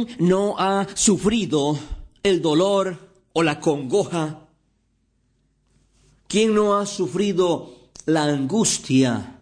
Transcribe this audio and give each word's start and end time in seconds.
¿Quién 0.00 0.28
no 0.28 0.56
ha 0.58 0.86
sufrido 0.94 1.78
el 2.22 2.40
dolor 2.40 2.96
o 3.32 3.42
la 3.42 3.60
congoja? 3.60 4.48
¿Quién 6.26 6.54
no 6.54 6.78
ha 6.78 6.86
sufrido 6.86 7.74
la 8.06 8.24
angustia? 8.24 9.40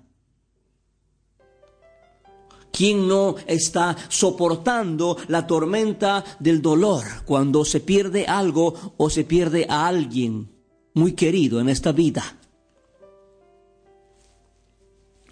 ¿Quién 2.72 3.06
no 3.06 3.36
está 3.46 3.96
soportando 4.08 5.16
la 5.28 5.46
tormenta 5.46 6.24
del 6.40 6.62
dolor 6.62 7.04
cuando 7.24 7.64
se 7.64 7.80
pierde 7.80 8.26
algo 8.26 8.94
o 8.96 9.10
se 9.10 9.24
pierde 9.24 9.66
a 9.68 9.86
alguien 9.86 10.50
muy 10.94 11.12
querido 11.12 11.60
en 11.60 11.68
esta 11.68 11.92
vida? 11.92 12.24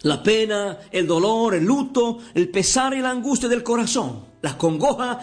La 0.01 0.21
pena, 0.21 0.79
el 0.91 1.07
dolor, 1.07 1.55
el 1.55 1.65
luto, 1.65 2.19
el 2.35 2.49
pesar 2.49 2.93
y 2.93 3.01
la 3.01 3.09
angustia 3.09 3.49
del 3.49 3.63
corazón, 3.63 4.25
la 4.41 4.57
congoja, 4.57 5.19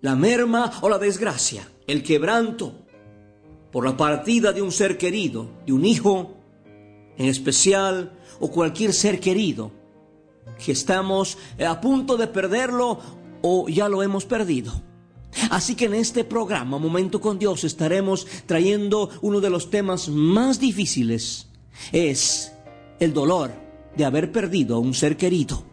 la 0.00 0.16
merma 0.16 0.72
o 0.80 0.88
la 0.88 0.98
desgracia, 0.98 1.68
el 1.86 2.02
quebranto 2.02 2.74
por 3.70 3.84
la 3.84 3.96
partida 3.96 4.52
de 4.52 4.60
un 4.60 4.72
ser 4.72 4.98
querido, 4.98 5.48
de 5.66 5.72
un 5.72 5.84
hijo 5.84 6.34
en 7.16 7.26
especial 7.26 8.18
o 8.40 8.50
cualquier 8.50 8.92
ser 8.92 9.20
querido, 9.20 9.70
que 10.64 10.72
estamos 10.72 11.38
a 11.64 11.80
punto 11.80 12.16
de 12.16 12.26
perderlo 12.26 12.98
o 13.40 13.68
ya 13.68 13.88
lo 13.88 14.02
hemos 14.02 14.24
perdido. 14.24 14.72
Así 15.50 15.76
que 15.76 15.86
en 15.86 15.94
este 15.94 16.24
programa, 16.24 16.78
Momento 16.78 17.20
con 17.20 17.38
Dios, 17.38 17.64
estaremos 17.64 18.26
trayendo 18.46 19.10
uno 19.22 19.40
de 19.40 19.48
los 19.48 19.70
temas 19.70 20.08
más 20.08 20.58
difíciles. 20.58 21.48
Es 21.92 22.52
el 23.00 23.14
dolor 23.14 23.61
de 23.96 24.04
haber 24.04 24.32
perdido 24.32 24.76
a 24.76 24.78
un 24.78 24.94
ser 24.94 25.16
querido. 25.16 25.64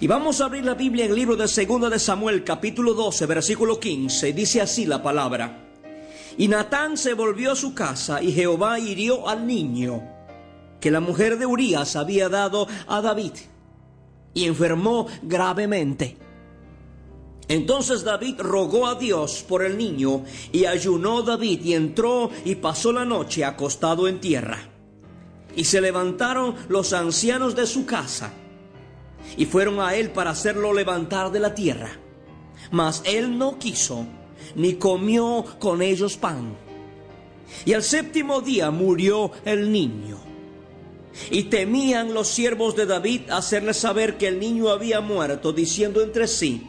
Y 0.00 0.06
vamos 0.06 0.40
a 0.40 0.46
abrir 0.46 0.64
la 0.64 0.74
Biblia 0.74 1.04
en 1.04 1.10
el 1.10 1.16
libro 1.16 1.36
de 1.36 1.44
2 1.44 1.90
de 1.90 1.98
Samuel, 1.98 2.42
capítulo 2.42 2.94
12, 2.94 3.26
versículo 3.26 3.78
15. 3.78 4.32
Dice 4.32 4.62
así 4.62 4.86
la 4.86 5.02
palabra. 5.02 5.66
Y 6.38 6.48
Natán 6.48 6.96
se 6.96 7.12
volvió 7.12 7.52
a 7.52 7.56
su 7.56 7.74
casa 7.74 8.22
y 8.22 8.32
Jehová 8.32 8.78
hirió 8.78 9.28
al 9.28 9.46
niño 9.46 10.02
que 10.80 10.90
la 10.90 11.00
mujer 11.00 11.38
de 11.38 11.44
Urías 11.44 11.96
había 11.96 12.30
dado 12.30 12.66
a 12.86 13.02
David 13.02 13.32
y 14.32 14.46
enfermó 14.46 15.06
gravemente. 15.22 16.16
Entonces 17.48 18.02
David 18.02 18.36
rogó 18.38 18.86
a 18.86 18.94
Dios 18.94 19.44
por 19.46 19.62
el 19.62 19.76
niño 19.76 20.24
y 20.50 20.64
ayunó 20.64 21.20
David 21.20 21.60
y 21.62 21.74
entró 21.74 22.30
y 22.44 22.54
pasó 22.54 22.90
la 22.92 23.04
noche 23.04 23.44
acostado 23.44 24.08
en 24.08 24.20
tierra. 24.20 24.70
Y 25.56 25.64
se 25.64 25.80
levantaron 25.80 26.54
los 26.68 26.92
ancianos 26.92 27.56
de 27.56 27.66
su 27.66 27.86
casa 27.86 28.32
y 29.36 29.46
fueron 29.46 29.80
a 29.80 29.94
él 29.94 30.10
para 30.10 30.30
hacerlo 30.30 30.72
levantar 30.72 31.30
de 31.30 31.40
la 31.40 31.54
tierra. 31.54 31.90
Mas 32.70 33.02
él 33.04 33.38
no 33.38 33.58
quiso, 33.58 34.06
ni 34.54 34.74
comió 34.74 35.44
con 35.58 35.82
ellos 35.82 36.16
pan. 36.16 36.56
Y 37.64 37.72
al 37.72 37.82
séptimo 37.82 38.40
día 38.40 38.70
murió 38.70 39.32
el 39.44 39.72
niño. 39.72 40.18
Y 41.30 41.44
temían 41.44 42.14
los 42.14 42.28
siervos 42.28 42.76
de 42.76 42.86
David 42.86 43.30
hacerle 43.30 43.74
saber 43.74 44.16
que 44.16 44.28
el 44.28 44.38
niño 44.38 44.68
había 44.68 45.00
muerto, 45.00 45.52
diciendo 45.52 46.02
entre 46.02 46.28
sí, 46.28 46.68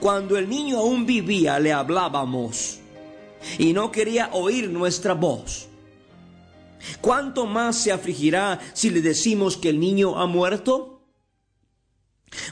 cuando 0.00 0.36
el 0.36 0.48
niño 0.48 0.78
aún 0.78 1.06
vivía 1.06 1.60
le 1.60 1.72
hablábamos, 1.72 2.80
y 3.58 3.72
no 3.72 3.92
quería 3.92 4.30
oír 4.32 4.68
nuestra 4.68 5.14
voz. 5.14 5.68
¿Cuánto 7.00 7.46
más 7.46 7.76
se 7.76 7.92
afligirá 7.92 8.60
si 8.74 8.90
le 8.90 9.02
decimos 9.02 9.56
que 9.56 9.68
el 9.68 9.80
niño 9.80 10.18
ha 10.18 10.26
muerto? 10.26 11.08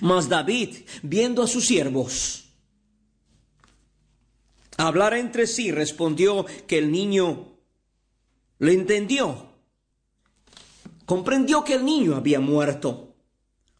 Mas 0.01 0.29
David, 0.29 0.77
viendo 1.03 1.43
a 1.43 1.47
sus 1.47 1.67
siervos 1.67 2.45
hablar 4.77 5.15
entre 5.15 5.47
sí, 5.47 5.71
respondió 5.71 6.47
que 6.67 6.79
el 6.79 6.91
niño 6.91 7.59
le 8.59 8.73
entendió. 8.73 9.53
Comprendió 11.07 11.65
que 11.65 11.75
el 11.75 11.85
niño 11.85 12.17
había 12.17 12.41
muerto. 12.41 13.15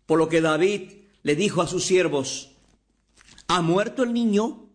Por 0.07 0.19
lo 0.19 0.29
que 0.29 0.41
David 0.41 0.93
le 1.23 1.37
dijo 1.37 1.63
a 1.63 1.67
sus 1.67 1.85
siervos, 1.85 2.53
¿ha 3.49 3.63
muerto 3.63 4.03
el 4.03 4.13
niño? 4.13 4.69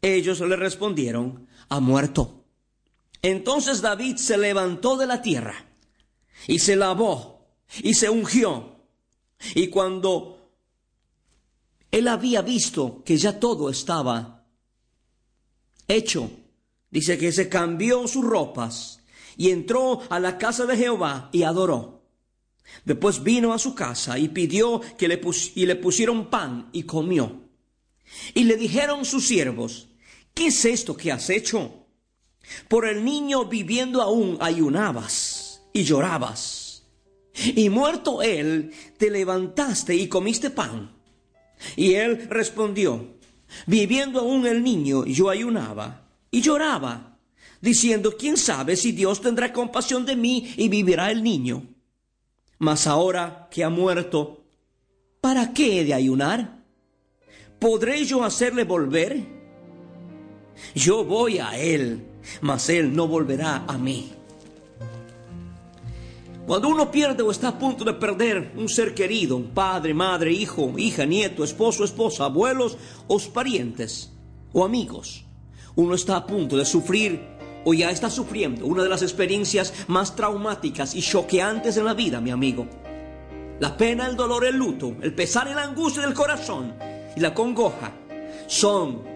Ellos 0.00 0.40
le 0.40 0.56
respondieron, 0.56 1.46
ha 1.68 1.80
muerto. 1.80 2.35
Entonces 3.26 3.82
David 3.82 4.18
se 4.18 4.38
levantó 4.38 4.96
de 4.96 5.04
la 5.04 5.20
tierra 5.20 5.66
y 6.46 6.60
se 6.60 6.76
lavó 6.76 7.44
y 7.82 7.94
se 7.94 8.08
ungió. 8.08 8.76
Y 9.56 9.66
cuando 9.66 10.52
él 11.90 12.06
había 12.06 12.42
visto 12.42 13.02
que 13.04 13.16
ya 13.16 13.40
todo 13.40 13.68
estaba 13.68 14.46
hecho, 15.88 16.30
dice 16.88 17.18
que 17.18 17.32
se 17.32 17.48
cambió 17.48 18.06
sus 18.06 18.24
ropas 18.24 19.00
y 19.36 19.50
entró 19.50 20.02
a 20.08 20.20
la 20.20 20.38
casa 20.38 20.64
de 20.64 20.76
Jehová 20.76 21.28
y 21.32 21.42
adoró. 21.42 22.04
Después 22.84 23.24
vino 23.24 23.52
a 23.52 23.58
su 23.58 23.74
casa 23.74 24.20
y 24.20 24.28
pidió 24.28 24.80
que 24.96 25.08
le, 25.08 25.18
pus 25.18 25.50
y 25.56 25.66
le 25.66 25.74
pusieron 25.74 26.30
pan 26.30 26.70
y 26.72 26.84
comió. 26.84 27.42
Y 28.34 28.44
le 28.44 28.56
dijeron 28.56 29.04
sus 29.04 29.26
siervos, 29.26 29.88
¿qué 30.32 30.46
es 30.46 30.64
esto 30.64 30.96
que 30.96 31.10
has 31.10 31.28
hecho? 31.28 31.85
Por 32.68 32.86
el 32.86 33.04
niño 33.04 33.46
viviendo 33.46 34.02
aún 34.02 34.38
ayunabas 34.40 35.62
y 35.72 35.84
llorabas. 35.84 36.84
Y 37.34 37.68
muerto 37.68 38.22
él, 38.22 38.72
te 38.96 39.10
levantaste 39.10 39.94
y 39.94 40.08
comiste 40.08 40.50
pan. 40.50 40.92
Y 41.76 41.94
él 41.94 42.28
respondió, 42.30 43.16
viviendo 43.66 44.20
aún 44.20 44.46
el 44.46 44.62
niño, 44.62 45.04
yo 45.04 45.28
ayunaba 45.28 46.08
y 46.30 46.40
lloraba, 46.40 47.18
diciendo, 47.60 48.14
¿quién 48.18 48.36
sabe 48.36 48.76
si 48.76 48.92
Dios 48.92 49.20
tendrá 49.20 49.52
compasión 49.52 50.06
de 50.06 50.16
mí 50.16 50.54
y 50.56 50.68
vivirá 50.68 51.10
el 51.10 51.22
niño? 51.22 51.66
Mas 52.58 52.86
ahora 52.86 53.48
que 53.50 53.64
ha 53.64 53.70
muerto, 53.70 54.44
¿para 55.20 55.52
qué 55.52 55.80
he 55.80 55.84
de 55.84 55.94
ayunar? 55.94 56.64
¿Podré 57.58 58.04
yo 58.04 58.24
hacerle 58.24 58.64
volver? 58.64 59.24
Yo 60.74 61.04
voy 61.04 61.38
a 61.38 61.58
él 61.58 62.05
mas 62.40 62.68
Él 62.68 62.94
no 62.94 63.06
volverá 63.06 63.64
a 63.66 63.78
mí. 63.78 64.12
Cuando 66.46 66.68
uno 66.68 66.92
pierde 66.92 67.24
o 67.24 67.30
está 67.32 67.48
a 67.48 67.58
punto 67.58 67.84
de 67.84 67.94
perder 67.94 68.52
un 68.56 68.68
ser 68.68 68.94
querido, 68.94 69.36
un 69.36 69.50
padre, 69.50 69.92
madre, 69.92 70.30
hijo, 70.30 70.72
hija, 70.78 71.04
nieto, 71.04 71.42
esposo, 71.42 71.84
esposa, 71.84 72.26
abuelos 72.26 72.78
o 73.08 73.18
parientes 73.32 74.12
o 74.52 74.64
amigos, 74.64 75.24
uno 75.74 75.94
está 75.96 76.16
a 76.16 76.26
punto 76.26 76.56
de 76.56 76.64
sufrir 76.64 77.20
o 77.64 77.74
ya 77.74 77.90
está 77.90 78.08
sufriendo 78.08 78.64
una 78.64 78.84
de 78.84 78.88
las 78.88 79.02
experiencias 79.02 79.74
más 79.88 80.14
traumáticas 80.14 80.94
y 80.94 81.02
choqueantes 81.02 81.76
en 81.78 81.84
la 81.84 81.94
vida, 81.94 82.20
mi 82.20 82.30
amigo. 82.30 82.68
La 83.58 83.76
pena, 83.76 84.06
el 84.06 84.14
dolor, 84.14 84.44
el 84.44 84.56
luto, 84.56 84.96
el 85.02 85.14
pesar 85.14 85.48
y 85.48 85.54
la 85.54 85.64
angustia 85.64 86.02
del 86.02 86.14
corazón 86.14 86.74
y 87.16 87.20
la 87.20 87.34
congoja 87.34 87.92
son 88.46 89.15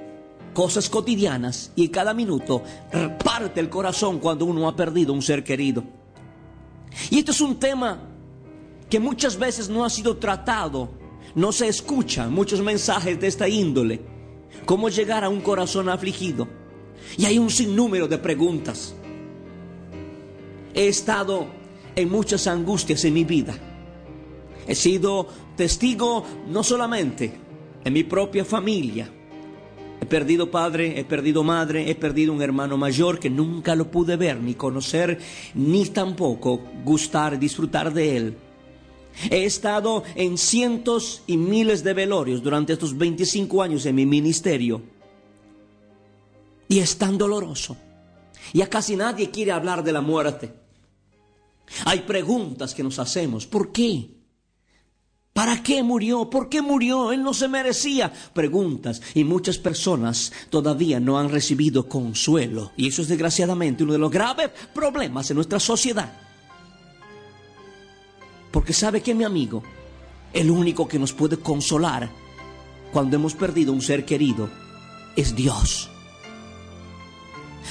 cosas 0.52 0.88
cotidianas 0.88 1.73
y 1.76 1.88
cada 1.88 2.14
minuto 2.14 2.62
parte 3.25 3.61
el 3.61 3.69
corazón 3.69 4.19
cuando 4.19 4.44
uno 4.44 4.69
ha 4.69 4.76
perdido 4.76 5.12
un 5.12 5.23
ser 5.23 5.44
querido. 5.44 5.85
Y 7.11 7.19
esto 7.19 7.32
es 7.32 7.41
un 7.41 7.58
tema 7.58 8.00
que 8.88 8.99
muchas 8.99 9.38
veces 9.38 9.69
no 9.69 9.85
ha 9.85 9.91
sido 9.91 10.17
tratado, 10.17 10.91
no 11.35 11.52
se 11.52 11.69
escuchan 11.69 12.32
muchos 12.32 12.61
mensajes 12.61 13.20
de 13.20 13.29
esta 13.29 13.49
índole. 13.49 14.00
¿Cómo 14.67 14.88
llegar 14.88 15.25
a 15.25 15.29
un 15.29 15.41
corazón 15.41 15.88
afligido? 15.88 16.49
Y 17.17 17.25
hay 17.25 17.38
un 17.38 17.50
sinnúmero 17.50 18.08
de 18.08 18.19
preguntas. 18.19 18.94
He 20.75 20.88
estado 20.88 21.47
en 21.94 22.11
muchas 22.11 22.47
angustias 22.47 23.05
en 23.05 23.14
mi 23.14 23.25
vida. 23.25 23.55
He 24.67 24.75
sido 24.75 25.26
testigo 25.56 26.25
no 26.49 26.62
solamente 26.62 27.32
en 27.85 27.93
mi 27.93 28.05
propia 28.05 28.44
familia, 28.44 29.11
He 30.00 30.06
perdido 30.06 30.50
padre, 30.50 30.99
he 30.99 31.05
perdido 31.05 31.43
madre, 31.43 31.91
he 31.91 31.94
perdido 31.94 32.32
un 32.32 32.41
hermano 32.41 32.76
mayor 32.76 33.19
que 33.19 33.29
nunca 33.29 33.75
lo 33.75 33.91
pude 33.91 34.17
ver, 34.17 34.41
ni 34.41 34.55
conocer, 34.55 35.19
ni 35.55 35.87
tampoco 35.87 36.62
gustar, 36.85 37.38
disfrutar 37.38 37.93
de 37.93 38.17
él. 38.17 38.37
He 39.31 39.44
estado 39.44 40.02
en 40.14 40.38
cientos 40.38 41.23
y 41.26 41.37
miles 41.37 41.85
de 41.85 41.93
velorios 41.93 42.43
durante 42.43 42.73
estos 42.73 42.97
25 42.97 43.62
años 43.62 43.85
en 43.85 43.94
mi 43.97 44.06
ministerio. 44.06 44.81
Y 46.69 46.79
es 46.79 46.97
tan 46.97 47.19
doloroso. 47.19 47.76
Ya 48.55 48.69
casi 48.69 48.97
nadie 48.97 49.31
quiere 49.31 49.52
hablar 49.52 49.85
de 49.85 49.93
la 49.93 50.00
muerte. 50.00 50.55
Hay 51.85 52.00
preguntas 52.00 52.75
que 52.75 52.82
nos 52.82 52.99
hacemos. 52.99 53.47
¿Por 53.47 53.70
qué? 53.70 54.20
¿Para 55.32 55.62
qué 55.62 55.82
murió? 55.82 56.29
¿Por 56.29 56.49
qué 56.49 56.61
murió? 56.61 57.12
Él 57.12 57.23
no 57.23 57.32
se 57.32 57.49
merecía. 57.49 58.12
Preguntas. 58.32 59.00
Y 59.15 59.25
muchas 59.25 59.59
personas 59.59 60.32
todavía 60.50 60.99
no 60.99 61.19
han 61.19 61.31
recibido 61.31 61.88
consuelo. 61.88 62.73
Y 62.77 62.88
eso 62.88 63.03
es 63.03 63.09
desgraciadamente 63.09 63.85
uno 63.85 63.93
de 63.93 63.99
los 63.99 64.11
graves 64.11 64.50
problemas 64.75 65.31
en 65.31 65.37
nuestra 65.37 65.61
sociedad. 65.61 66.12
Porque 68.50 68.73
sabe 68.73 69.00
que 69.00 69.15
mi 69.15 69.25
amigo, 69.25 69.62
el 70.32 70.50
único 70.50 70.88
que 70.88 70.99
nos 70.99 71.12
puede 71.12 71.38
consolar 71.38 72.11
cuando 72.93 73.17
hemos 73.17 73.35
perdido 73.35 73.73
un 73.73 73.83
ser 73.83 74.05
querido 74.05 74.50
es 75.15 75.37
Dios. 75.37 75.88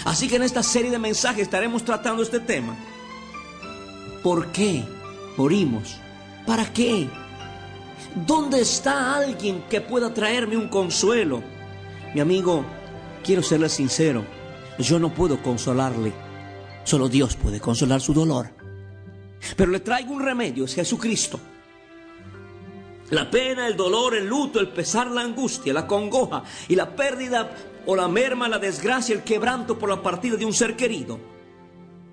Así 0.06 0.30
que 0.30 0.38
en 0.38 0.44
esta 0.44 0.64
serie 0.64 0.92
de 0.92 1.00
mensajes 1.00 1.42
estaremos 1.42 1.84
tratando 1.84 2.24
este 2.24 2.40
tema. 2.40 2.78
¿Por 4.24 4.52
qué 4.54 4.86
morimos? 5.36 5.98
¿Para 6.46 6.72
qué? 6.72 7.10
¿Dónde 8.26 8.62
está 8.62 9.16
alguien 9.16 9.64
que 9.70 9.82
pueda 9.82 10.14
traerme 10.14 10.58
un 10.58 10.68
consuelo? 10.68 11.44
Mi 12.14 12.22
amigo, 12.22 12.66
quiero 13.24 13.44
serle 13.44 13.70
sincero, 13.70 14.26
yo 14.80 14.98
no 15.00 15.14
puedo 15.14 15.42
consolarle, 15.44 16.14
solo 16.84 17.08
Dios 17.08 17.36
puede 17.36 17.60
consolar 17.60 18.02
su 18.02 18.14
dolor. 18.14 18.52
Pero 19.56 19.72
le 19.72 19.80
traigo 19.80 20.14
un 20.14 20.24
remedio, 20.24 20.66
es 20.66 20.76
Jesucristo. 20.76 21.40
La 23.12 23.30
pena, 23.30 23.68
el 23.68 23.76
dolor, 23.76 24.16
el 24.16 24.28
luto, 24.28 24.60
el 24.60 24.70
pesar, 24.70 25.10
la 25.10 25.22
angustia, 25.22 25.74
la 25.74 25.88
congoja 25.88 26.44
y 26.68 26.76
la 26.76 26.96
pérdida 26.96 27.52
o 27.86 27.96
la 27.96 28.08
merma, 28.08 28.48
la 28.48 28.60
desgracia, 28.60 29.16
el 29.16 29.24
quebranto 29.24 29.80
por 29.80 29.90
la 29.90 30.02
partida 30.02 30.38
de 30.38 30.46
un 30.46 30.54
ser 30.54 30.76
querido. 30.76 31.20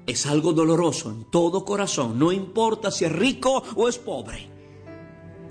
Es 0.06 0.24
algo 0.24 0.52
doloroso 0.52 1.10
en 1.10 1.24
todo 1.24 1.64
corazón, 1.64 2.18
no 2.18 2.32
importa 2.32 2.90
si 2.90 3.04
es 3.04 3.12
rico 3.12 3.62
o 3.74 3.88
es 3.88 3.98
pobre. 3.98 4.55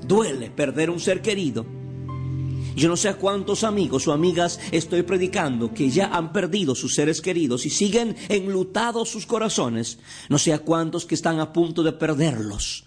Duele 0.01 0.49
perder 0.49 0.89
un 0.89 0.99
ser 0.99 1.21
querido. 1.21 1.65
Yo 2.75 2.89
no 2.89 2.97
sé 2.97 3.07
a 3.07 3.17
cuántos 3.17 3.63
amigos 3.63 4.05
o 4.07 4.11
amigas 4.11 4.59
estoy 4.71 5.03
predicando 5.03 5.73
que 5.73 5.89
ya 5.89 6.07
han 6.07 6.33
perdido 6.33 6.75
sus 6.75 6.93
seres 6.93 7.21
queridos 7.21 7.65
y 7.65 7.69
siguen 7.69 8.17
enlutados 8.27 9.09
sus 9.09 9.25
corazones. 9.25 9.99
No 10.27 10.37
sé 10.37 10.51
a 10.51 10.59
cuántos 10.59 11.05
que 11.05 11.15
están 11.15 11.39
a 11.39 11.53
punto 11.53 11.83
de 11.83 11.93
perderlos. 11.93 12.85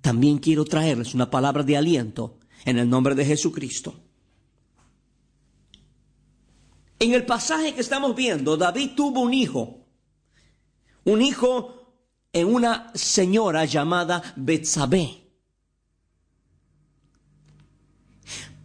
También 0.00 0.38
quiero 0.38 0.64
traerles 0.64 1.14
una 1.14 1.30
palabra 1.30 1.62
de 1.62 1.76
aliento 1.76 2.38
en 2.64 2.78
el 2.78 2.90
nombre 2.90 3.14
de 3.14 3.24
Jesucristo. 3.24 3.94
En 6.98 7.14
el 7.14 7.24
pasaje 7.24 7.74
que 7.74 7.80
estamos 7.80 8.16
viendo, 8.16 8.56
David 8.56 8.90
tuvo 8.96 9.20
un 9.20 9.32
hijo. 9.32 9.86
Un 11.04 11.22
hijo 11.22 11.96
en 12.32 12.52
una 12.52 12.90
señora 12.94 13.64
llamada 13.64 14.34
Betsabé. 14.36 15.23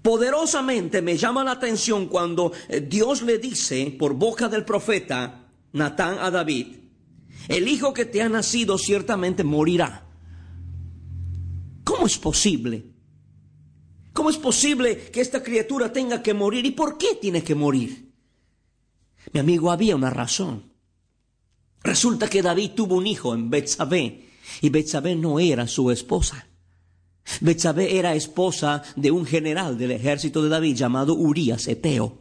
Poderosamente 0.01 1.01
me 1.01 1.17
llama 1.17 1.43
la 1.43 1.51
atención 1.51 2.07
cuando 2.07 2.51
eh, 2.67 2.81
Dios 2.81 3.21
le 3.21 3.37
dice 3.37 3.95
por 3.99 4.13
boca 4.13 4.47
del 4.47 4.63
profeta 4.63 5.47
Natán 5.73 6.17
a 6.19 6.31
David, 6.31 6.77
el 7.47 7.67
hijo 7.67 7.93
que 7.93 8.05
te 8.05 8.21
ha 8.21 8.29
nacido 8.29 8.77
ciertamente 8.77 9.43
morirá. 9.43 10.07
¿Cómo 11.83 12.05
es 12.05 12.17
posible? 12.17 12.85
¿Cómo 14.13 14.29
es 14.29 14.37
posible 14.37 15.09
que 15.11 15.21
esta 15.21 15.43
criatura 15.43 15.91
tenga 15.91 16.21
que 16.21 16.33
morir? 16.33 16.65
¿Y 16.65 16.71
por 16.71 16.97
qué 16.97 17.15
tiene 17.19 17.43
que 17.43 17.55
morir? 17.55 18.11
Mi 19.33 19.39
amigo, 19.39 19.71
había 19.71 19.95
una 19.95 20.09
razón. 20.09 20.73
Resulta 21.83 22.29
que 22.29 22.41
David 22.41 22.71
tuvo 22.75 22.95
un 22.95 23.07
hijo 23.07 23.33
en 23.33 23.49
Betsabé 23.49 24.29
y 24.61 24.69
Betsabé 24.69 25.15
no 25.15 25.39
era 25.39 25.67
su 25.67 25.91
esposa. 25.91 26.48
Betsabé 27.41 27.97
era 27.97 28.15
esposa 28.15 28.83
de 28.95 29.11
un 29.11 29.25
general 29.25 29.77
del 29.77 29.91
ejército 29.91 30.41
de 30.41 30.49
David 30.49 30.75
llamado 30.75 31.13
Urías 31.13 31.67
Eteo. 31.67 32.17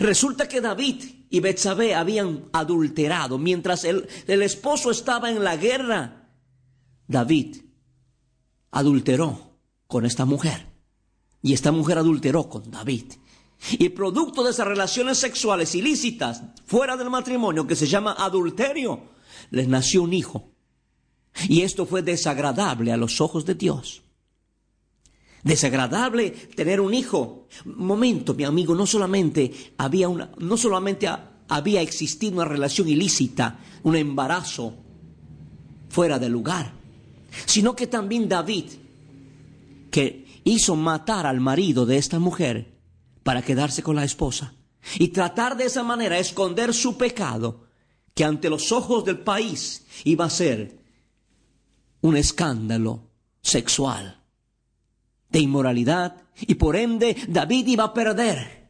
Resulta 0.00 0.48
que 0.48 0.60
David 0.60 1.04
y 1.30 1.40
Betsabé 1.40 1.94
habían 1.94 2.46
adulterado 2.52 3.38
mientras 3.38 3.84
el, 3.84 4.08
el 4.26 4.42
esposo 4.42 4.90
estaba 4.90 5.30
en 5.30 5.44
la 5.44 5.56
guerra. 5.56 6.30
David 7.06 7.56
adulteró 8.70 9.58
con 9.86 10.06
esta 10.06 10.24
mujer 10.24 10.66
y 11.42 11.52
esta 11.52 11.72
mujer 11.72 11.98
adulteró 11.98 12.48
con 12.48 12.70
David. 12.70 13.12
Y 13.72 13.90
producto 13.90 14.42
de 14.42 14.50
esas 14.50 14.66
relaciones 14.66 15.18
sexuales 15.18 15.74
ilícitas 15.74 16.42
fuera 16.66 16.96
del 16.96 17.10
matrimonio 17.10 17.66
que 17.66 17.76
se 17.76 17.86
llama 17.86 18.16
adulterio, 18.18 19.02
les 19.50 19.68
nació 19.68 20.02
un 20.02 20.12
hijo 20.12 20.53
y 21.48 21.62
esto 21.62 21.86
fue 21.86 22.02
desagradable 22.02 22.92
a 22.92 22.96
los 22.96 23.20
ojos 23.20 23.44
de 23.44 23.54
Dios. 23.54 24.02
Desagradable 25.42 26.30
tener 26.30 26.80
un 26.80 26.94
hijo. 26.94 27.48
Momento, 27.64 28.34
mi 28.34 28.44
amigo, 28.44 28.74
no 28.74 28.86
solamente 28.86 29.52
había 29.76 30.08
una, 30.08 30.30
no 30.38 30.56
solamente 30.56 31.08
había 31.48 31.82
existido 31.82 32.36
una 32.36 32.46
relación 32.46 32.88
ilícita, 32.88 33.60
un 33.82 33.96
embarazo 33.96 34.74
fuera 35.90 36.18
de 36.18 36.30
lugar, 36.30 36.72
sino 37.44 37.76
que 37.76 37.86
también 37.86 38.28
David, 38.28 38.64
que 39.90 40.24
hizo 40.44 40.76
matar 40.76 41.26
al 41.26 41.40
marido 41.40 41.84
de 41.84 41.98
esta 41.98 42.18
mujer 42.18 42.78
para 43.22 43.42
quedarse 43.42 43.82
con 43.82 43.96
la 43.96 44.04
esposa 44.04 44.54
y 44.98 45.08
tratar 45.08 45.56
de 45.56 45.64
esa 45.64 45.82
manera 45.82 46.18
esconder 46.18 46.72
su 46.72 46.96
pecado, 46.96 47.64
que 48.14 48.24
ante 48.24 48.48
los 48.48 48.72
ojos 48.72 49.04
del 49.04 49.18
país 49.18 49.84
iba 50.04 50.24
a 50.24 50.30
ser 50.30 50.83
un 52.04 52.18
escándalo 52.18 53.08
sexual 53.40 54.20
de 55.30 55.38
inmoralidad 55.38 56.22
y 56.38 56.54
por 56.56 56.76
ende 56.76 57.16
David 57.28 57.66
iba 57.66 57.84
a 57.84 57.94
perder 57.94 58.68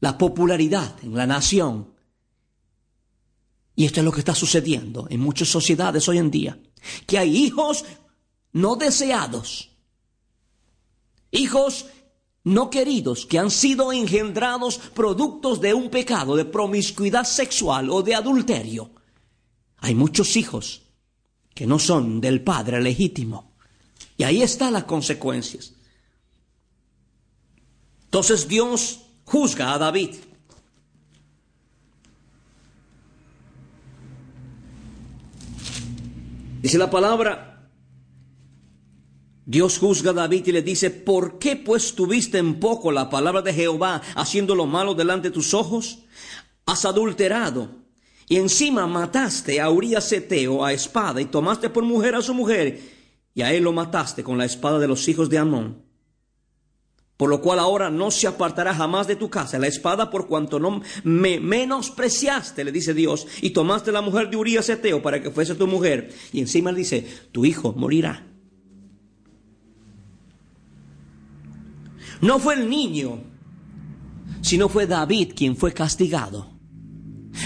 la 0.00 0.18
popularidad 0.18 0.96
en 1.04 1.14
la 1.14 1.28
nación. 1.28 1.94
Y 3.76 3.84
esto 3.84 4.00
es 4.00 4.04
lo 4.04 4.10
que 4.10 4.18
está 4.18 4.34
sucediendo 4.34 5.06
en 5.08 5.20
muchas 5.20 5.46
sociedades 5.46 6.08
hoy 6.08 6.18
en 6.18 6.32
día, 6.32 6.60
que 7.06 7.18
hay 7.18 7.36
hijos 7.36 7.84
no 8.52 8.74
deseados, 8.74 9.76
hijos 11.30 11.86
no 12.42 12.68
queridos 12.68 13.26
que 13.26 13.38
han 13.38 13.52
sido 13.52 13.92
engendrados 13.92 14.78
productos 14.92 15.60
de 15.60 15.72
un 15.72 15.88
pecado 15.88 16.34
de 16.34 16.44
promiscuidad 16.44 17.22
sexual 17.22 17.90
o 17.90 18.02
de 18.02 18.16
adulterio. 18.16 18.90
Hay 19.76 19.94
muchos 19.94 20.36
hijos 20.36 20.87
que 21.58 21.66
no 21.66 21.80
son 21.80 22.20
del 22.20 22.40
Padre 22.42 22.80
legítimo. 22.80 23.50
Y 24.16 24.22
ahí 24.22 24.42
están 24.42 24.74
las 24.74 24.84
consecuencias. 24.84 25.74
Entonces 28.04 28.46
Dios 28.46 29.00
juzga 29.24 29.74
a 29.74 29.78
David. 29.78 30.10
Dice 36.62 36.78
la 36.78 36.88
palabra, 36.88 37.68
Dios 39.44 39.78
juzga 39.78 40.12
a 40.12 40.14
David 40.14 40.46
y 40.46 40.52
le 40.52 40.62
dice, 40.62 40.90
¿por 40.90 41.40
qué 41.40 41.56
pues 41.56 41.96
tuviste 41.96 42.38
en 42.38 42.60
poco 42.60 42.92
la 42.92 43.10
palabra 43.10 43.42
de 43.42 43.52
Jehová 43.52 44.00
haciendo 44.14 44.54
lo 44.54 44.66
malo 44.66 44.94
delante 44.94 45.30
de 45.30 45.34
tus 45.34 45.54
ojos? 45.54 46.04
Has 46.66 46.84
adulterado 46.84 47.87
y 48.28 48.36
encima 48.36 48.86
mataste 48.86 49.60
a 49.60 49.70
Urias 49.70 50.12
Eteo 50.12 50.64
a 50.64 50.72
espada 50.72 51.20
y 51.20 51.26
tomaste 51.26 51.70
por 51.70 51.84
mujer 51.84 52.14
a 52.14 52.22
su 52.22 52.34
mujer 52.34 52.80
y 53.34 53.42
a 53.42 53.52
él 53.52 53.64
lo 53.64 53.72
mataste 53.72 54.22
con 54.22 54.36
la 54.36 54.44
espada 54.44 54.78
de 54.78 54.88
los 54.88 55.08
hijos 55.08 55.30
de 55.30 55.38
Amón. 55.38 55.82
Por 57.16 57.30
lo 57.30 57.40
cual 57.40 57.58
ahora 57.58 57.90
no 57.90 58.10
se 58.10 58.28
apartará 58.28 58.74
jamás 58.74 59.08
de 59.08 59.16
tu 59.16 59.28
casa 59.28 59.58
la 59.58 59.66
espada 59.66 60.10
por 60.10 60.28
cuanto 60.28 60.60
no 60.60 60.82
me 61.02 61.40
menospreciaste, 61.40 62.64
le 62.64 62.70
dice 62.70 62.94
Dios, 62.94 63.26
y 63.40 63.50
tomaste 63.50 63.90
la 63.90 64.02
mujer 64.02 64.30
de 64.30 64.36
Urias 64.36 64.68
Eteo 64.68 65.02
para 65.02 65.20
que 65.20 65.30
fuese 65.30 65.56
tu 65.56 65.66
mujer. 65.66 66.12
Y 66.32 66.40
encima 66.40 66.70
le 66.70 66.78
dice, 66.78 67.06
tu 67.32 67.44
hijo 67.44 67.72
morirá. 67.72 68.24
No 72.20 72.38
fue 72.38 72.54
el 72.54 72.68
niño, 72.68 73.20
sino 74.40 74.68
fue 74.68 74.86
David 74.86 75.32
quien 75.34 75.56
fue 75.56 75.72
castigado. 75.72 76.50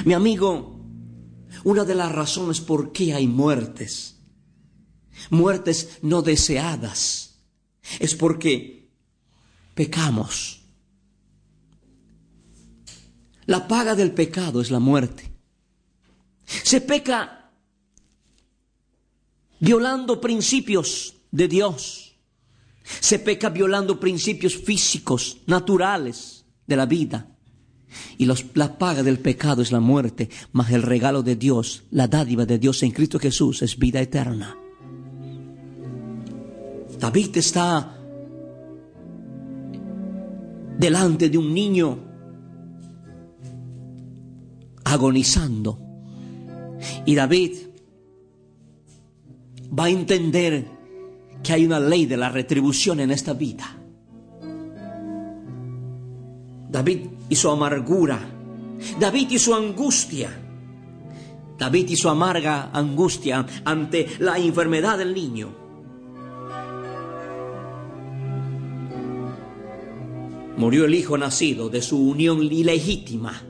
Mi 0.05 0.15
amigo, 0.15 0.72
una 1.65 1.85
de 1.85 1.95
las 1.95 2.13
razones 2.13 2.61
por 2.61 2.93
qué 2.93 3.15
hay 3.15 3.27
muertes, 3.27 4.17
muertes 5.31 5.99
no 6.03 6.23
deseadas, 6.23 7.39
es 8.01 8.15
porque 8.15 8.91
pecamos 9.75 10.63
La 13.47 13.67
paga 13.67 13.95
del 13.95 14.13
pecado 14.13 14.61
es 14.61 14.71
la 14.71 14.79
muerte. 14.79 15.31
Se 16.45 16.81
peca 16.81 17.51
violando 19.59 20.21
principios 20.21 21.15
de 21.31 21.49
Dios. 21.49 22.17
Se 23.01 23.19
peca 23.19 23.49
violando 23.49 23.99
principios 23.99 24.57
físicos, 24.57 25.39
naturales 25.47 26.45
de 26.67 26.77
la 26.77 26.87
vida. 26.87 27.37
Y 28.19 28.27
la 28.27 28.79
paga 28.79 29.03
del 29.03 29.19
pecado 29.19 29.63
es 29.63 29.73
la 29.73 29.81
muerte, 29.81 30.29
mas 30.53 30.71
el 30.71 30.83
regalo 30.83 31.23
de 31.23 31.37
Dios, 31.37 31.85
la 31.91 32.09
dádiva 32.09 32.47
de 32.47 32.59
Dios 32.59 32.83
en 32.83 32.93
Cristo 32.93 33.19
Jesús 33.19 33.63
es 33.63 33.79
vida 33.79 34.01
eterna. 34.01 34.57
David 36.99 37.37
está 37.37 37.99
delante 40.79 41.29
de 41.29 41.39
un 41.39 41.53
niño 41.53 41.99
agonizando. 44.85 45.79
Y 47.07 47.15
David 47.15 47.53
va 49.79 49.85
a 49.85 49.91
entender 49.91 50.67
que 51.43 51.53
hay 51.53 51.65
una 51.67 51.81
ley 51.81 52.07
de 52.07 52.17
la 52.17 52.29
retribución 52.29 53.01
en 53.01 53.11
esta 53.11 53.33
vida. 53.33 53.65
David 56.71 57.01
y 57.33 57.35
su 57.35 57.49
amargura, 57.49 58.21
David 59.01 59.31
y 59.31 59.39
su 59.39 59.55
angustia, 59.55 60.39
David 61.57 61.89
y 61.89 61.97
su 61.97 62.11
amarga 62.11 62.69
angustia 62.75 63.47
ante 63.65 64.07
la 64.19 64.37
enfermedad 64.37 64.99
del 64.99 65.15
niño. 65.15 65.49
Murió 70.59 70.85
el 70.85 70.95
hijo 70.95 71.17
nacido 71.17 71.71
de 71.71 71.81
su 71.81 72.07
unión 72.07 72.43
ilegítima. 72.43 73.41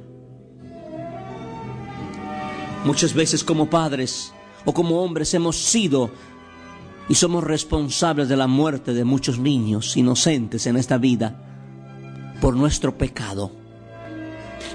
Muchas 2.85 3.15
veces 3.15 3.43
como 3.43 3.69
padres 3.69 4.33
o 4.65 4.73
como 4.73 5.03
hombres 5.03 5.35
hemos 5.35 5.57
sido 5.57 6.09
y 7.09 7.17
somos 7.17 7.43
responsables 7.43 8.29
de 8.29 8.37
la 8.37 8.47
muerte 8.47 8.95
de 8.95 9.03
muchos 9.03 9.41
niños 9.41 9.97
inocentes 9.97 10.69
en 10.69 10.77
esta 10.77 10.99
vida 10.99 11.49
por 12.41 12.55
nuestro 12.55 12.97
pecado. 12.97 13.62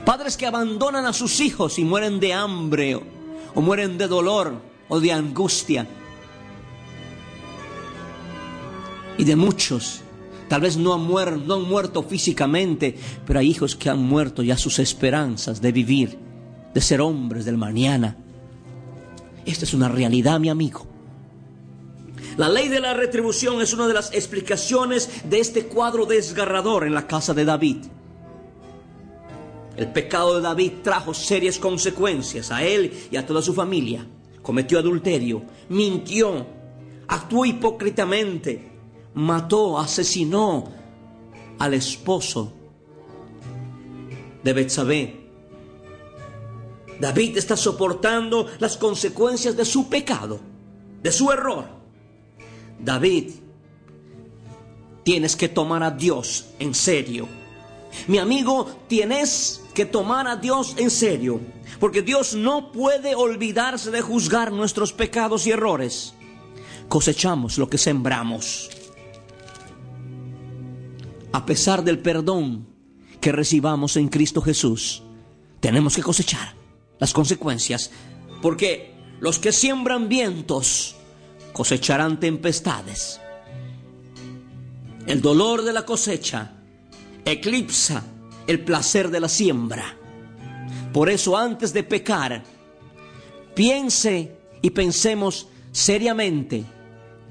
Padres 0.06 0.38
que 0.38 0.46
abandonan 0.46 1.06
a 1.06 1.13
sus 1.13 1.39
hijos 1.39 1.79
y 1.79 1.84
mueren 1.84 2.20
de 2.20 2.34
hambre 2.34 2.96
o, 2.96 3.62
mueren 3.62 3.98
de 3.98 4.08
dolor 4.08 4.62
o 4.88 5.00
de 5.00 5.12
angustia. 5.12 5.88
Y 9.17 9.24
de 9.24 9.36
muchos, 9.36 10.01
tal 10.48 10.62
vez 10.62 10.77
no 10.77 10.94
han, 10.94 11.01
muerto, 11.01 11.41
no 11.46 11.56
han 11.56 11.63
muerto 11.63 12.03
físicamente, 12.03 12.96
pero 13.25 13.39
hay 13.39 13.50
hijos 13.50 13.75
que 13.75 13.89
han 13.89 14.00
muerto 14.00 14.44
ya 14.44 14.58
sus 14.58 14.79
esperanzas 14.79 15.62
de 15.62 15.72
vivir, 15.72 16.17
de 16.74 16.82
ser 16.82 17.01
hombres 17.01 17.46
del 17.46 17.58
mañana. 17.58 18.15
Esta 19.46 19.65
es 19.65 19.74
una 19.74 19.89
realidad, 19.89 20.39
mi 20.39 20.50
amigo. 20.50 20.86
La 22.38 22.50
ley 22.50 22.67
de 22.67 22.79
la 22.79 22.94
retribución 22.94 23.62
es 23.62 23.74
una 23.74 23.88
de 23.88 23.96
las 23.96 24.13
explicaciones 24.13 25.27
de 25.27 25.39
este 25.39 25.65
cuadro 25.65 26.06
desgarrador 26.06 26.86
en 26.86 26.94
la 26.94 27.08
casa 27.08 27.34
de 27.34 27.46
David. 27.46 27.77
El 29.77 29.91
pecado 29.93 30.36
de 30.36 30.41
David 30.41 30.72
trajo 30.84 31.13
serias 31.13 31.60
consecuencias 31.60 32.51
a 32.51 32.63
él 32.63 32.91
y 33.12 33.15
a 33.15 33.25
toda 33.25 33.43
su 33.43 33.53
familia. 33.53 34.05
Cometió 34.41 34.79
adulterio, 34.79 35.43
mintió, 35.69 36.48
actuó 37.07 37.46
hipócritamente, 37.46 38.72
mató, 39.13 39.77
asesinó 39.77 40.72
al 41.60 41.75
esposo 41.75 42.53
de 44.43 44.53
Betsabé. 44.53 45.27
David 47.00 47.38
está 47.38 47.55
soportando 47.55 48.48
las 48.57 48.77
consecuencias 48.77 49.55
de 49.55 49.65
su 49.65 49.89
pecado, 49.89 50.39
de 51.03 51.12
su 51.12 51.31
error. 51.31 51.65
David, 52.79 53.31
tienes 55.03 55.36
que 55.36 55.50
tomar 55.50 55.84
a 55.84 55.91
Dios 55.91 56.48
en 56.57 56.74
serio. 56.74 57.27
Mi 58.08 58.17
amigo, 58.17 58.67
tienes 58.88 59.63
que 59.74 59.86
tomar 59.86 60.27
a 60.27 60.36
Dios 60.36 60.75
en 60.77 60.89
serio, 60.89 61.39
porque 61.79 62.01
Dios 62.01 62.34
no 62.36 62.72
puede 62.72 63.15
olvidarse 63.15 63.91
de 63.91 64.01
juzgar 64.01 64.51
nuestros 64.51 64.94
pecados 64.94 65.46
y 65.48 65.51
errores. 65.51 66.13
Cosechamos 66.88 67.58
lo 67.58 67.70
que 67.70 67.77
sembramos. 67.77 68.70
A 71.32 71.46
pesar 71.46 71.84
del 71.84 72.00
perdón 72.00 72.67
que 73.20 73.32
recibamos 73.32 73.98
en 73.98 74.08
Cristo 74.08 74.41
Jesús, 74.41 75.03
tenemos 75.60 75.96
que 75.96 76.03
cosechar 76.03 76.56
las 77.00 77.13
consecuencias, 77.13 77.91
porque 78.41 78.96
los 79.20 79.38
que 79.39 79.51
siembran 79.51 80.10
vientos 80.10 80.96
cosecharán 81.53 82.20
tempestades. 82.20 83.20
El 85.06 85.22
dolor 85.22 85.63
de 85.63 85.74
la 85.74 85.86
cosecha 85.86 86.57
eclipsa 87.31 88.03
el 88.48 88.63
placer 88.63 89.10
de 89.10 89.19
la 89.19 89.29
siembra. 89.29 89.98
Por 90.93 91.10
eso 91.10 91.38
antes 91.38 91.74
de 91.74 91.84
pecar, 91.84 92.43
piense 93.53 94.38
y 94.62 94.69
pensemos 94.69 95.48
seriamente 95.72 96.63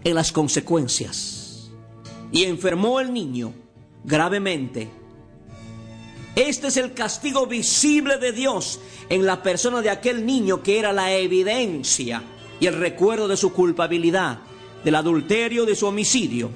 en 0.04 0.14
las 0.14 0.32
consecuencias. 0.32 1.70
Y 2.30 2.44
enfermó 2.44 3.00
el 3.00 3.12
niño 3.12 3.54
gravemente. 4.04 4.88
Este 6.34 6.66
es 6.66 6.76
el 6.76 6.92
castigo 6.92 7.46
visible 7.46 8.18
de 8.18 8.32
Dios 8.32 8.78
en 9.08 9.24
la 9.24 9.42
persona 9.42 9.80
de 9.80 9.90
aquel 9.90 10.26
niño 10.26 10.62
que 10.62 10.78
era 10.78 10.92
la 10.92 11.12
evidencia 11.14 12.22
y 12.60 12.66
el 12.66 12.78
recuerdo 12.78 13.26
de 13.26 13.36
su 13.38 13.52
culpabilidad, 13.52 14.40
del 14.84 14.94
adulterio, 14.96 15.64
de 15.64 15.74
su 15.74 15.86
homicidio. 15.86 16.50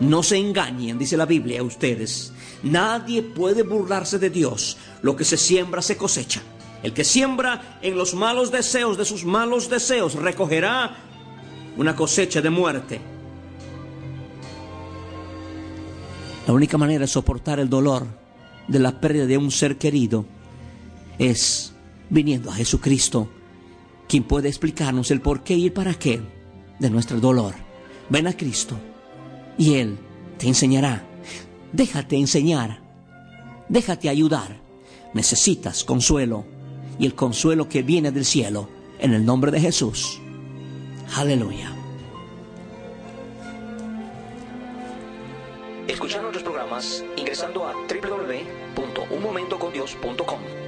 No 0.00 0.22
se 0.22 0.36
engañen, 0.36 0.98
dice 0.98 1.16
la 1.16 1.26
Biblia 1.26 1.60
a 1.60 1.64
ustedes. 1.64 2.32
Nadie 2.62 3.22
puede 3.22 3.62
burlarse 3.62 4.18
de 4.18 4.30
Dios. 4.30 4.76
Lo 5.02 5.16
que 5.16 5.24
se 5.24 5.36
siembra 5.36 5.82
se 5.82 5.96
cosecha. 5.96 6.42
El 6.82 6.92
que 6.92 7.04
siembra 7.04 7.78
en 7.82 7.96
los 7.96 8.14
malos 8.14 8.50
deseos 8.52 8.96
de 8.96 9.04
sus 9.04 9.24
malos 9.24 9.68
deseos 9.68 10.14
recogerá 10.14 10.96
una 11.76 11.94
cosecha 11.96 12.40
de 12.40 12.50
muerte. 12.50 13.00
La 16.46 16.52
única 16.54 16.78
manera 16.78 17.00
de 17.00 17.06
soportar 17.06 17.60
el 17.60 17.68
dolor 17.68 18.06
de 18.68 18.78
la 18.78 19.00
pérdida 19.00 19.26
de 19.26 19.38
un 19.38 19.50
ser 19.50 19.76
querido 19.76 20.24
es 21.18 21.72
viniendo 22.10 22.50
a 22.50 22.54
Jesucristo 22.54 23.28
quien 24.08 24.22
puede 24.22 24.48
explicarnos 24.48 25.10
el 25.10 25.20
por 25.20 25.42
qué 25.42 25.54
y 25.54 25.66
el 25.66 25.72
para 25.72 25.94
qué 25.94 26.20
de 26.78 26.90
nuestro 26.90 27.20
dolor. 27.20 27.54
Ven 28.08 28.26
a 28.26 28.32
Cristo 28.32 28.78
y 29.58 29.74
Él 29.74 29.98
te 30.38 30.46
enseñará. 30.48 31.07
Déjate 31.72 32.16
enseñar. 32.16 32.80
Déjate 33.68 34.08
ayudar. 34.08 34.60
Necesitas 35.14 35.84
consuelo 35.84 36.44
y 36.98 37.06
el 37.06 37.14
consuelo 37.14 37.68
que 37.68 37.82
viene 37.82 38.10
del 38.12 38.24
cielo 38.24 38.68
en 38.98 39.14
el 39.14 39.24
nombre 39.24 39.50
de 39.50 39.60
Jesús. 39.60 40.20
Aleluya. 41.16 41.72
Escuchar 45.86 46.20
nuestros 46.22 46.44
programas 46.44 47.04
ingresando 47.16 47.66
a 47.66 47.72
www.unmomentocondios.com. 47.72 50.67